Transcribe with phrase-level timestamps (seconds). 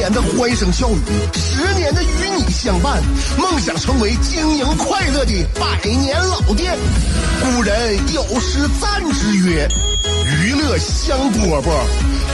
[0.00, 0.94] 年的欢声笑语，
[1.34, 3.02] 十年的与你相伴，
[3.36, 6.74] 梦想成为经营快乐的百年老店。
[7.42, 9.68] 古人有诗赞之曰
[10.24, 11.64] ：“娱乐香饽饽，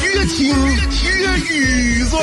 [0.04, 0.54] 越听
[1.18, 1.26] 越
[1.56, 2.16] 雨子。”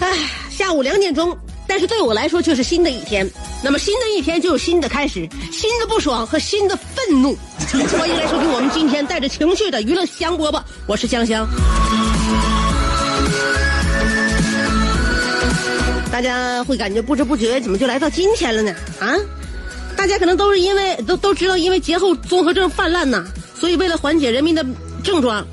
[0.00, 0.18] 哎，
[0.50, 1.38] 下午两点钟，
[1.68, 3.30] 但是对我来说却是新的一天。
[3.62, 7.36] 那么新的一天就有新的开始，新的不爽和新的愤怒。
[7.98, 11.46] 欢迎来收听我们今天带着情绪的娱乐香饽饽，我是香香。
[16.10, 18.72] 大家会感觉不知不觉怎么就来到今天了呢？
[19.00, 19.14] 啊，
[19.96, 23.26] 大家可能都是因为都都知道，因为节后综合症泛滥呐，
[23.58, 24.64] 所以为了缓解人民的
[25.02, 25.44] 症状，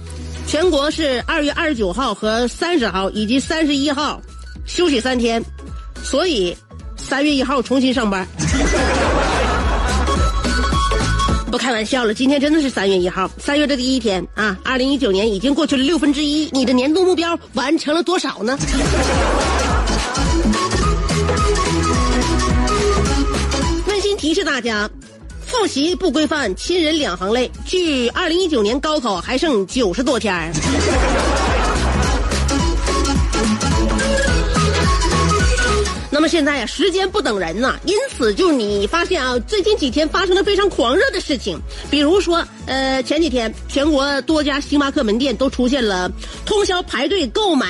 [0.48, 4.22] 全国是二月二十九号和三十号以及三十一号
[4.66, 5.44] 休息三天，
[6.04, 6.56] 所以
[7.16, 8.28] 三月一号重新上班。
[11.50, 14.58] 不开玩笑了，今天真的是三月一号，三月的第一天啊！
[14.66, 18.58] 二零一九年已经过去了六分之一，你的年度目标完成了多少呢？
[23.88, 24.90] 温馨提示大家，
[25.48, 27.50] 复习不规范，亲人两行泪。
[27.66, 30.52] 距二零一九年高考还剩九十多天
[36.26, 41.60] 么现在呀，时间不等人呐，因此就你发现啊，最近几天发生了非常狂热的事情，
[41.92, 46.12] 比如说，呃，前几天全国多家星巴克门店都出现了
[46.44, 47.68] 通宵排队购买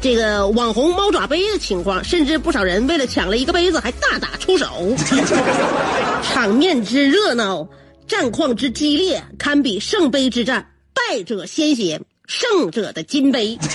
[0.00, 4.66] 这个网红猫爪杯的情况，甚至不少人为了抢了一个杯子还大打出手，
[6.32, 7.66] 场面之热闹，
[8.06, 10.64] 战况之激烈，堪比圣杯之战，
[10.94, 13.58] 败者鲜血，胜者的金杯。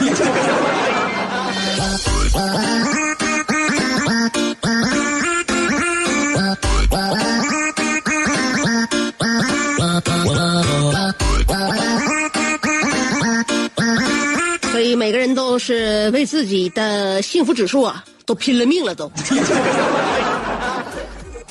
[14.72, 19.12] 所以每个人都是为自己的幸福指数啊，都拼了命了都。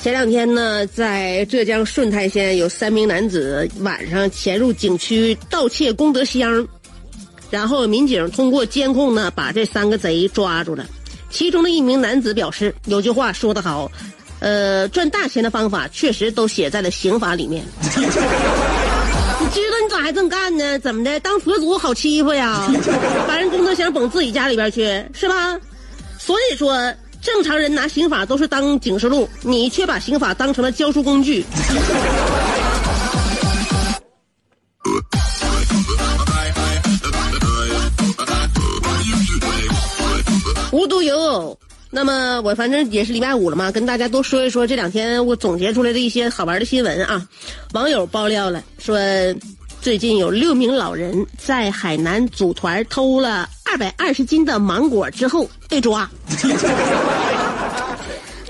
[0.01, 6.67] 前两天呢，在浙江顺泰县有三名男子晚上潜入景区盗窃功德箱，
[7.51, 10.85] 然后民警通过监控呢，把这三个贼抓住了。
[11.29, 13.91] 其中的一名男子表示，有句话说得好，
[14.39, 17.63] 呃，赚大钱的方法确实都写在了刑法里面。
[19.41, 20.77] 你知道你咋还这么干呢？
[20.79, 21.19] 怎么的？
[21.21, 22.67] 当佛祖好欺负呀？
[23.27, 25.57] 把人功德箱捧自己家里边去是吧？
[26.17, 31.45] 所以说，正常人拿刑法都是当警示录，你却把刑法当成了教书工具。
[40.89, 41.57] 都有，
[41.89, 47.25] 那么我反正也是礼拜五了嘛，跟大家多说一说这两天我总结出来的一些好玩的新闻啊。
[47.73, 48.99] 网友爆料了，说
[49.81, 56.09] 最近有六名老人在海南组团偷了二百二十斤的芒果之后被抓。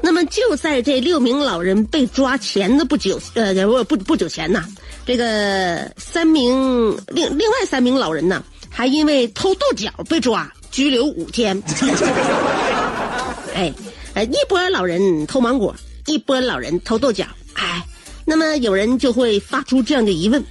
[0.02, 4.64] 那么就在这六名老人被抓前的不久，呃，不不不久前呐，
[5.06, 10.52] 这个三名另另外三名老人呢，还因为偷豆角被抓。
[10.72, 11.62] 拘留五天。
[13.54, 13.74] 哎，
[14.14, 15.76] 呃，一波老人偷芒果，
[16.06, 17.26] 一波老人偷豆角。
[17.54, 17.86] 哎，
[18.26, 20.44] 那么有人就会发出这样的疑问：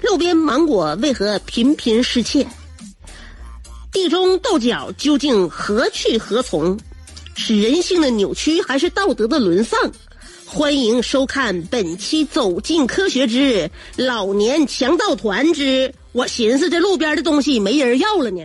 [0.00, 2.46] 路边芒果为何频频失窃？
[3.92, 6.78] 地中豆角究竟何去何从？
[7.34, 9.78] 是人性的扭曲，还是道德的沦丧？
[10.54, 15.88] 欢迎收看本期《走进科学之老年强盗团之》。
[16.12, 18.42] 我寻思这路边的东西没人要了呢。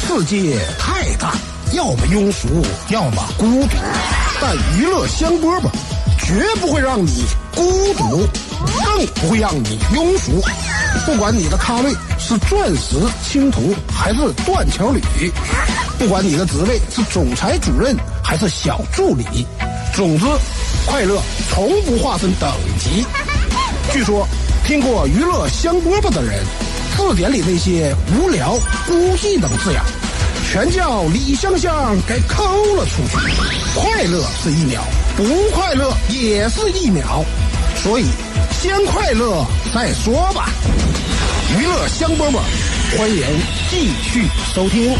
[0.00, 1.34] 世界太大，
[1.74, 2.46] 要么庸俗，
[2.90, 3.76] 要么孤独，
[4.40, 5.68] 但娱乐香饽饽
[6.24, 8.28] 绝不会让你孤独，
[8.84, 10.40] 更不会让你庸俗。
[11.04, 12.94] 不管你的咖位是钻石
[13.24, 15.00] 青铜还是断桥铝，
[16.02, 19.46] 不管你的职位是总裁主任还是小助理，
[19.94, 20.26] 总之，
[20.84, 23.06] 快乐从不划分等级。
[23.92, 24.26] 据说，
[24.66, 26.42] 听过娱乐香饽饽的人，
[26.96, 29.80] 字典里那些无聊、孤寂等字眼，
[30.50, 32.42] 全叫李香香给抠
[32.74, 33.16] 了出去。
[33.76, 34.82] 快乐是一秒，
[35.16, 35.22] 不
[35.54, 37.24] 快乐也是一秒，
[37.80, 38.06] 所以
[38.60, 40.50] 先快乐再说吧。
[41.56, 42.40] 娱乐香饽饽，
[42.98, 43.24] 欢迎
[43.70, 44.96] 继续收听。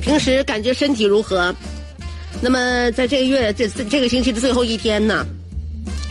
[0.00, 1.54] 平时感觉身体如何？
[2.40, 5.26] 那么在这个月这这个星期的最后一天呢，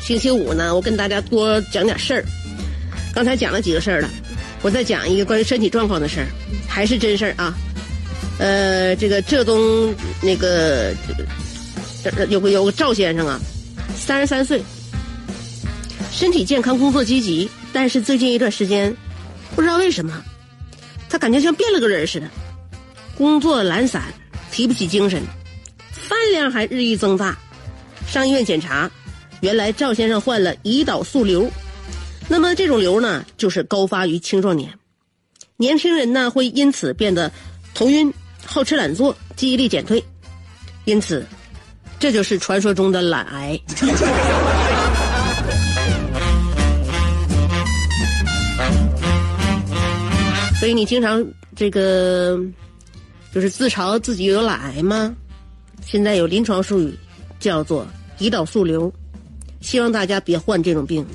[0.01, 2.23] 星期五呢，我跟大家多讲点事儿。
[3.13, 4.09] 刚才讲了几个事儿了，
[4.61, 6.27] 我再讲一个关于身体状况的事儿，
[6.67, 7.53] 还是真事儿啊。
[8.39, 10.93] 呃，这个浙东那个
[12.29, 13.39] 有个有个赵先生啊，
[13.95, 14.61] 三十三岁，
[16.11, 18.95] 身体健康，工作积极，但是最近一段时间，
[19.55, 20.21] 不知道为什么，
[21.09, 22.27] 他感觉像变了个人似的。
[23.17, 24.03] 工作懒散，
[24.51, 25.23] 提不起精神，
[25.91, 27.35] 饭量还日益增大。
[28.07, 28.91] 上医院检查，
[29.41, 31.49] 原来赵先生患了胰岛素瘤。
[32.27, 34.71] 那么这种瘤呢，就是高发于青壮年，
[35.55, 37.31] 年轻人呢会因此变得
[37.73, 38.13] 头晕、
[38.45, 40.03] 好吃懒做、记忆力减退，
[40.85, 41.25] 因此，
[41.97, 43.59] 这就是传说中的懒癌。
[50.59, 51.25] 所以你经常
[51.55, 52.39] 这个。
[53.33, 55.13] 就是自嘲自己有懒癌吗？
[55.85, 56.94] 现在有临床术语，
[57.39, 57.88] 叫做
[58.19, 58.91] 胰岛素瘤。
[59.62, 61.06] 希望大家别患这种病，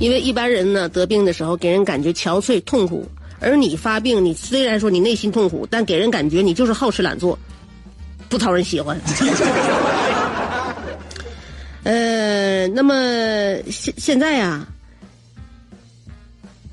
[0.00, 3.06] 因为一般人呢得病的时候给人感觉憔悴痛苦，
[3.38, 7.38] 而你发病，你虽然说你内心痛苦，但给人感觉你就是好吃懒做，
[8.28, 9.00] 不讨人喜欢。
[11.84, 12.94] 呃，那么
[13.70, 14.66] 现现在呀。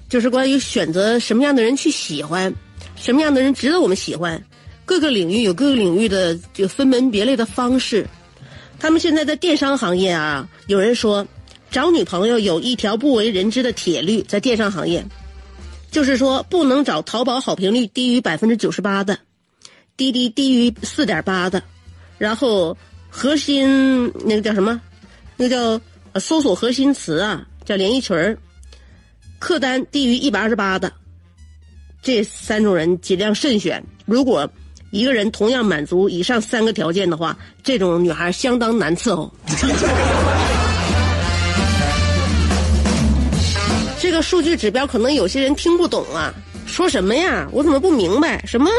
[0.09, 2.51] 就是关于选择什么样的人去喜欢，
[2.95, 4.43] 什么样的人值得我们喜欢，
[4.83, 8.05] 各个领域有各个领域的就分门别类的方式。
[8.79, 11.25] 他们现在在电商行业啊，有人说
[11.69, 15.05] 找女朋友有一条不为人知的铁律，在电商行业，
[15.91, 19.19] 就是说不能找淘宝好评率低于百分之九十八的，
[19.95, 21.61] 滴滴低于四点八的，
[22.17, 22.75] 然后
[23.09, 24.81] 核心那个叫什么，
[25.37, 25.79] 那个
[26.13, 28.35] 叫搜索核心词啊，叫连衣裙儿。
[29.39, 30.91] 客单低于一百二十八的，
[32.01, 33.81] 这三种人尽量慎选。
[34.05, 34.47] 如果
[34.91, 39.33] 一个人同样满足以上三个条件的话，这种女孩相当难伺候。
[43.99, 46.33] 这个数据指标可能有些人听不懂啊，
[46.65, 47.47] 说什么呀？
[47.51, 48.43] 我怎么不明白？
[48.45, 48.69] 什么？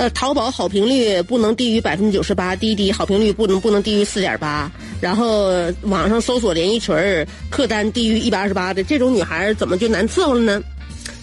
[0.00, 5.50] 呃，淘宝好评率不能低于百分之九十八，滴滴好评率不能不能低于四点八，然后
[5.82, 10.62] 网上搜索连衣裙儿客单低于一百二十八的这种女孩怎么就难伺候了呢？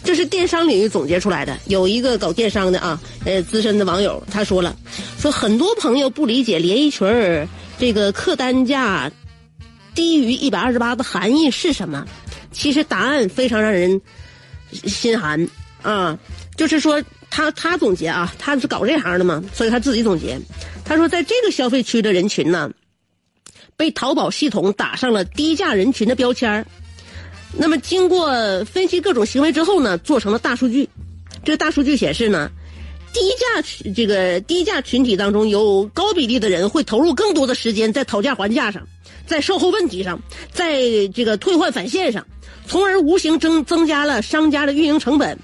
[0.03, 1.57] 这是电商领域总结出来的。
[1.65, 4.77] 有一个搞电商的啊，呃，资深的网友他说了，
[5.17, 7.47] 说很多朋友不理解连衣裙儿
[7.79, 9.11] 这个客单价
[9.95, 12.05] 低于一百二十八的含义是什么？
[12.51, 13.99] 其实答案非常让人
[14.71, 15.47] 心寒
[15.81, 16.15] 啊，
[16.55, 17.01] 就是说。
[17.29, 20.39] 他他总结啊，他是搞这行的嘛，所以他自己总结。
[20.83, 22.71] 他说，在这个消费区的人群呢，
[23.75, 26.65] 被淘宝系统打上了低价人群的标签
[27.53, 28.31] 那么，经过
[28.65, 30.87] 分析各种行为之后呢，做成了大数据。
[31.43, 32.49] 这个大数据显示呢，
[33.13, 38.85] 低价群这个低价群体当中，有高比例的人会投入更多的时间在讨价还价上，
[39.25, 40.19] 在售后问题上，
[40.51, 42.25] 在这个退换返现上，
[42.65, 45.37] 从而无形增增加了商家的运营成本。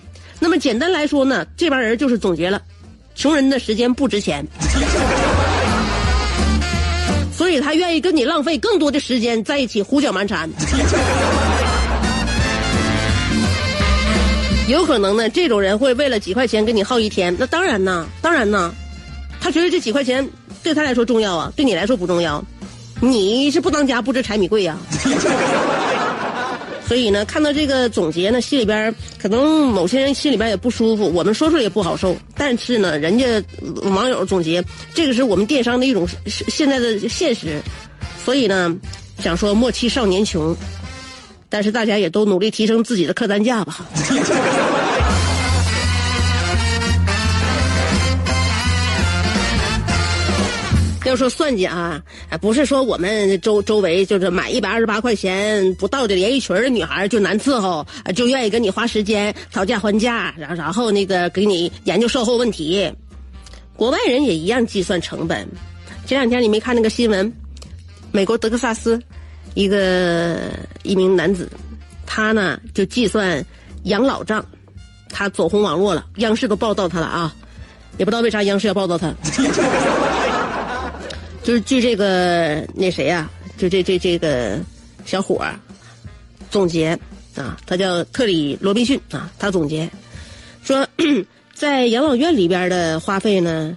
[0.43, 2.61] 那么简单来说呢，这帮人就是总结了，
[3.15, 4.45] 穷人的时间不值钱，
[7.31, 10.49] 所以他愿意跟你浪费更多的时间在一起胡搅蛮缠。
[14.67, 17.33] 有可能呢，这种人会为了几块钱跟你耗一天。
[17.39, 18.73] 那当然呢，当然呢，
[19.39, 20.29] 他觉得这几块钱
[20.61, 22.43] 对他来说重要啊，对你来说不重要。
[22.99, 24.77] 你是不当家不知柴米贵呀。
[26.87, 32.15] 所以呢，看到这个总结呢，心里边可能某些人心里边也不舒服，我们说出来也不好受。
[32.35, 33.25] 但是呢，人家
[33.83, 34.63] 网友总结，
[34.93, 37.61] 这个是我们电商的一种现在的现实。
[38.23, 38.75] 所以呢，
[39.19, 40.55] 想说莫欺少年穷，
[41.49, 43.85] 但是大家也都努力提升自己的客单价吧。
[51.05, 52.01] 要说算计啊，
[52.39, 62.89] 不是说我们周周围就是买一百二十八块钱不到的连衣裙的女孩就难伺候，就愿意跟你花时间讨价还价，然然后那个给你研究售后问题。
[63.75, 65.47] 国外人也一样计算成本。
[66.05, 67.31] 前两天你没看那个新闻？
[68.11, 69.01] 美国德克萨斯
[69.55, 70.37] 一个
[70.83, 71.51] 一名男子，
[72.05, 73.43] 他呢就计算
[73.83, 74.45] 养老账，
[75.09, 77.35] 他走红网络了，央视都报道他了啊，
[77.97, 79.13] 也不知道为啥央视要报道他。
[81.43, 84.57] 就是据这个那谁呀，就这这这个
[85.05, 85.59] 小伙儿
[86.49, 86.97] 总结
[87.35, 89.89] 啊，他叫特里罗宾逊啊，他总结
[90.63, 90.87] 说，
[91.53, 93.75] 在养老院里边的花费呢，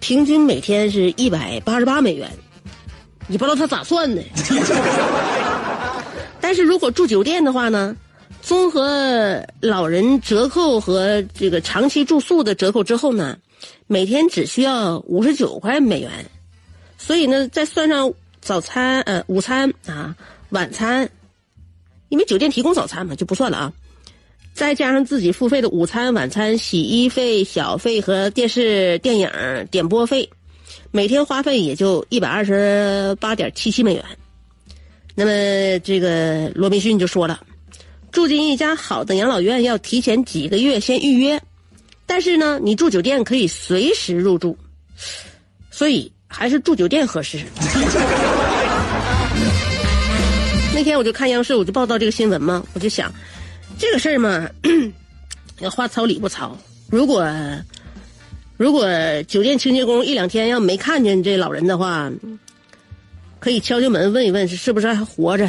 [0.00, 2.30] 平均每天是一百八十八美元，
[3.26, 4.22] 你不知道他咋算的。
[6.42, 7.96] 但是如果住酒店的话呢，
[8.42, 13.38] 综合老人折扣和这个长期住宿的折扣之后呢，
[13.86, 16.10] 每天只需要五十九块美元。
[16.98, 20.14] 所以呢，再算上早餐、呃午餐啊、
[20.50, 21.08] 晚餐，
[22.08, 23.72] 因为酒店提供早餐嘛，就不算了啊。
[24.52, 29.30] 再加上自己付费的午餐、晚餐、洗衣费、小费和电视电影
[29.70, 30.28] 点播费，
[30.90, 34.04] 每天花费也就一百二十八点七七美元。
[35.14, 37.40] 那么这个罗宾逊就说了，
[38.10, 41.40] 住进一家好的养老院要提前几个月先预约，
[42.06, 44.58] 但是呢，你住酒店可以随时入住，
[45.70, 46.12] 所以。
[46.28, 47.40] 还是住酒店合适。
[50.74, 53.10] 那天我就看央视，我就报道这个新闻嘛，我就想，
[53.78, 54.48] 这个事儿嘛，
[55.58, 56.56] 要话糙理不糙。
[56.88, 57.26] 如果
[58.56, 58.86] 如果
[59.26, 62.08] 酒店清洁工一两天要没看见这老人的话，
[63.40, 65.48] 可以敲敲门问一问是是不是还活着。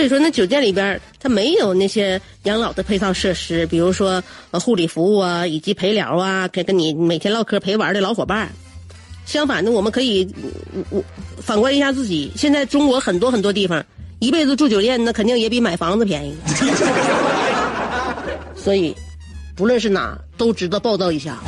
[0.00, 8.48] 所以说，那酒店里边它没有那些养老的配套设施，比如说呃护理服务啊，以及陪聊啊，跟跟你每天唠嗑陪玩的老伙伴。
[9.26, 10.26] 相反的，我们可以
[10.88, 11.04] 我
[11.36, 13.84] 反观一下自己，现在中国很多很多地方，
[14.20, 16.34] 一辈子住酒店那肯定也比买房子便宜。
[18.56, 18.96] 所以，
[19.54, 21.38] 不论是哪，都值得报道一下。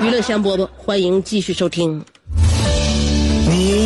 [0.00, 2.00] 娱乐香饽饽，欢迎继续收听。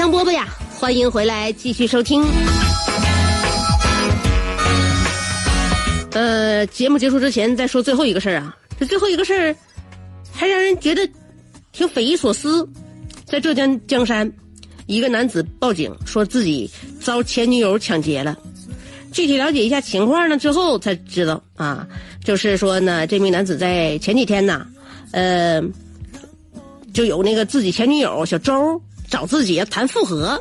[0.00, 2.24] 香饽饽呀，欢迎回来继续收听。
[6.12, 9.54] 呃，节目结束之前再说最后一个事儿啊，这最后一个事儿
[10.32, 11.06] 还让人觉得
[11.70, 12.66] 挺匪夷所思。
[13.26, 14.32] 在浙江江山，
[14.86, 18.38] 一个男子报警说自己遭前女友抢劫了。
[19.12, 21.86] 具体了解一下情况呢之后才知道啊，
[22.24, 24.66] 就是说呢，这名男子在前几天呢，
[25.10, 25.62] 呃，
[26.94, 28.80] 就有那个自己前女友小周。
[29.10, 30.40] 找自己谈复合，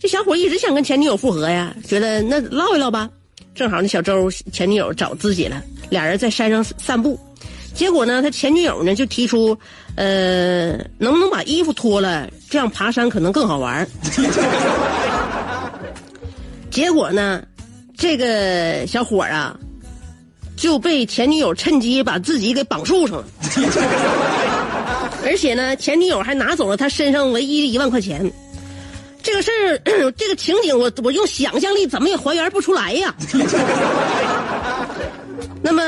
[0.00, 3.08] 这小伙一直想跟前女友复合呀，觉得那唠一唠吧。
[3.54, 7.20] 正好那小周前女友找自己了，俩人在山上散步，
[7.74, 9.56] 结果呢，他前女友呢就提出，
[9.94, 13.86] 呃，能不能把衣服脱了，这样爬山可能更好玩。
[16.70, 17.44] 结果呢，
[17.96, 19.56] 这个小伙啊，
[20.56, 23.24] 就被前女友趁机把自己给绑树上了。
[25.24, 28.30] 而且呢，前女友还拿走了他身上唯一的一万块钱。
[29.22, 33.14] 这个事儿， 这个情景，我我用想象力怎么也还原不出来呀。
[35.62, 35.82] 那么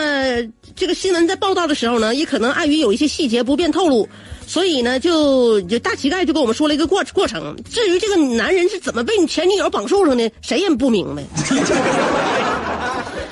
[0.75, 4.09] 这个新闻在报道的时候呢，也可能碍于有一些细节不便透露，
[4.47, 7.55] 所以呢，就就大乞丐就跟我们说了一个过过程。
[7.71, 11.23] 至于这个男人是怎么被你前女友绑树上的，谁也不明白。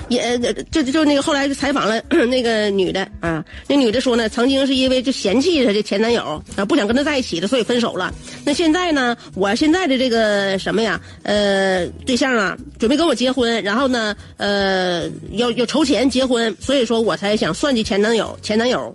[0.09, 0.39] 也
[0.71, 8.13] 就就那个后来就采访了 那个女的啊，那女的说呢，曾经是因为就嫌弃她的前男友啊，不想跟他在一起了，所以分手了。
[8.45, 18.39] 那现在呢，我现在的这个什么呀，呃，对象啊，准备跟我结婚，然后呢，呃，要要筹钱结婚，所以说我才想算计前男友。
[18.43, 18.95] 前男友，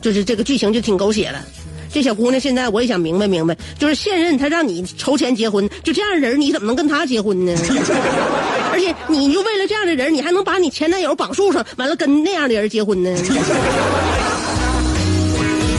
[0.00, 1.42] 就是这个剧情就挺狗血了。
[1.90, 7.54] 这小姑娘现在我也想明白明白，就是现任他让你筹钱结婚，就这样人你怎么能跟他结婚呢？
[8.72, 13.14] 而且你就为了这样的人，你还能把你前男友绑树上，完了跟那样的人结婚呢？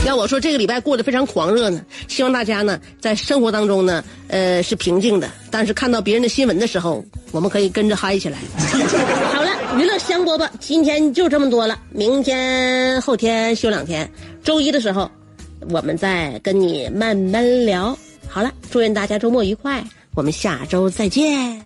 [0.06, 1.80] 要我说，这个礼拜过得非常狂热呢。
[2.08, 5.28] 希望大家呢，在生活当中呢，呃，是平静的。
[5.50, 8.38] 但是看到别人的新闻的时候，我们可以跟着嗨起来。
[9.32, 11.78] 好了，娱乐香饽饽，今天就这么多了。
[11.90, 14.08] 明天、后天休两天，
[14.42, 15.10] 周一的时候。
[15.70, 17.96] 我们再跟你慢慢聊。
[18.28, 19.82] 好了，祝愿大家周末愉快，
[20.14, 21.58] 我们下周再见。